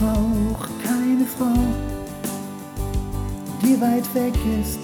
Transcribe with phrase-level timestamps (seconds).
[0.00, 1.60] brauch keine Frau,
[3.62, 4.78] die weit weg ist.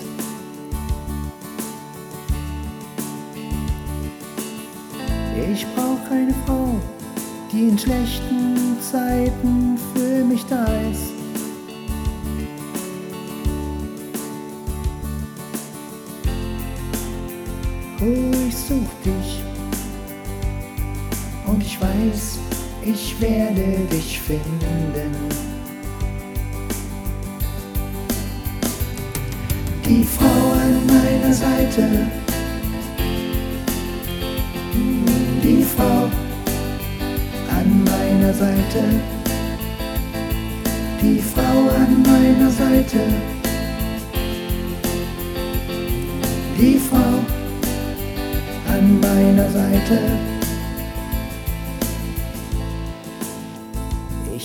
[5.50, 6.74] Ich brauch eine Frau,
[7.50, 11.12] die in schlechten Zeiten für mich da ist.
[18.02, 19.42] Oh, ich such dich
[21.46, 22.38] und ich weiß,
[22.88, 25.10] ich werde dich finden.
[29.84, 32.06] Die Frau an meiner Seite,
[35.42, 36.08] die Frau
[37.56, 38.82] an meiner Seite,
[41.00, 43.00] die Frau an meiner Seite,
[46.58, 47.24] die Frau
[48.72, 50.35] an meiner Seite.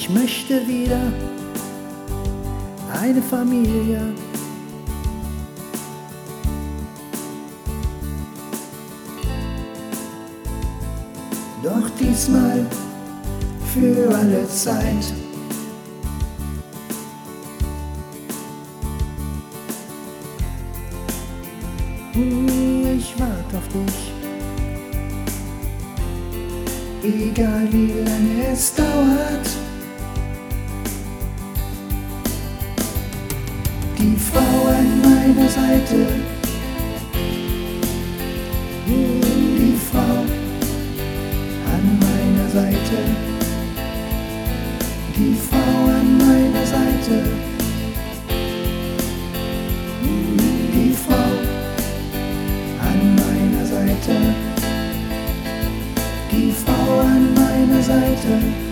[0.02, 1.14] Ich möchte wieder
[2.92, 4.02] eine Familie.
[11.62, 12.66] Doch diesmal
[13.72, 15.14] für alle Zeit.
[22.16, 24.14] Ich warte auf dich.
[27.04, 29.71] Egal wie lange es dauert.
[34.02, 36.08] Die Frau an meiner Seite.
[38.88, 40.26] Die Frau
[41.70, 42.98] an meiner Seite.
[45.16, 47.16] Die Frau an meiner Seite.
[50.74, 51.32] Die Frau
[52.82, 54.16] an meiner Seite.
[56.32, 58.71] Die Frau an meiner Seite.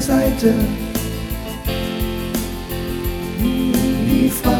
[0.00, 0.54] Meiner Seite.
[3.38, 4.50] Die Frau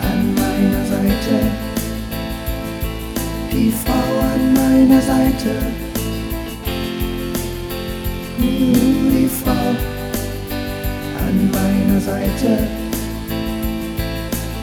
[0.00, 1.36] an meiner Seite.
[3.52, 5.50] Die Frau an meiner Seite.
[8.38, 9.66] Die Frau
[11.20, 12.68] an meiner Seite.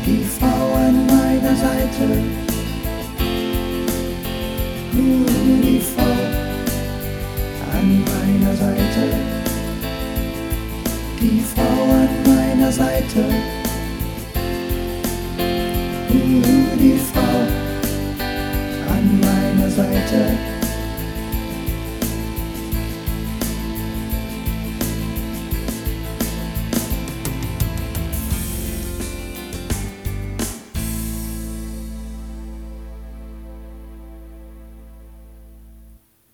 [0.05, 2.40] Die Frau an meiner Seite.
[11.21, 13.23] Die Frau an meiner Seite.
[16.09, 17.37] Die Frau
[18.89, 20.50] an meiner Seite.